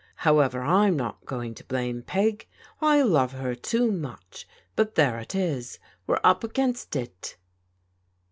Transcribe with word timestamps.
However, 0.25 0.63
I'm 0.63 0.95
not 0.97 1.27
going 1.27 1.53
to 1.53 1.63
blame 1.63 2.01
Peg, 2.01 2.47
I 2.81 3.03
love 3.03 3.33
her 3.33 3.53
too 3.53 3.91
much, 3.91 4.47
but 4.75 4.95
there 4.95 5.19
it 5.19 5.35
is. 5.35 5.77
We're' 6.07 6.19
up 6.31 6.43
against 6.43 6.95
it.' 6.95 7.37